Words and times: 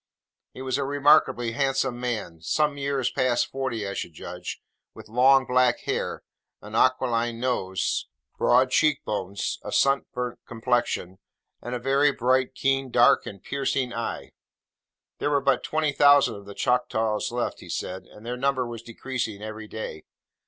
He 0.55 0.63
was 0.63 0.79
a 0.79 0.83
remarkably 0.83 1.51
handsome 1.51 1.99
man; 1.99 2.41
some 2.41 2.75
years 2.75 3.11
past 3.11 3.45
forty, 3.45 3.87
I 3.87 3.93
should 3.93 4.13
judge; 4.13 4.59
with 4.95 5.07
long 5.07 5.45
black 5.45 5.81
hair, 5.81 6.23
an 6.59 6.73
aquiline 6.73 7.39
nose, 7.39 8.07
broad 8.35 8.71
cheek 8.71 9.05
bones, 9.05 9.59
a 9.61 9.71
sunburnt 9.71 10.39
complexion, 10.47 11.19
and 11.61 11.75
a 11.75 11.79
very 11.79 12.11
bright, 12.11 12.55
keen, 12.55 12.89
dark, 12.89 13.27
and 13.27 13.43
piercing 13.43 13.93
eye. 13.93 14.31
There 15.19 15.29
were 15.29 15.39
but 15.39 15.61
twenty 15.63 15.91
thousand 15.91 16.33
of 16.33 16.45
the 16.47 16.55
Choctaws 16.55 17.31
left, 17.31 17.59
he 17.59 17.69
said, 17.69 18.05
and 18.05 18.25
their 18.25 18.37
number 18.37 18.65
was 18.65 18.81
decreasing 18.81 19.43
every 19.43 19.67
day. 19.67 20.03